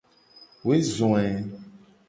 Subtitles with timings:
[0.65, 1.27] Woe zo e.